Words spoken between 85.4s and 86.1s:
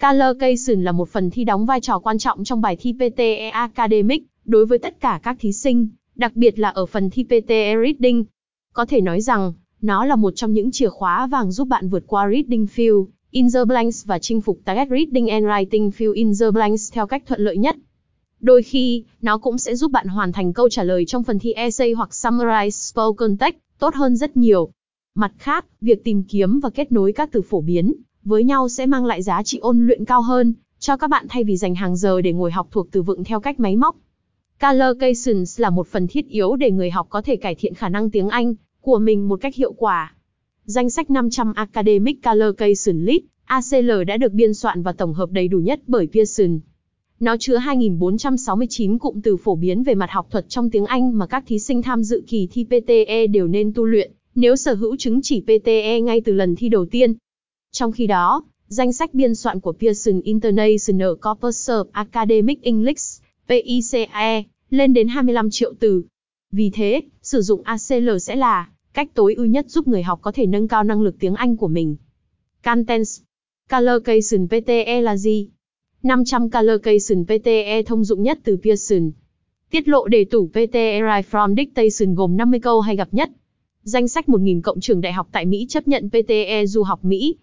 Mỹ chấp nhận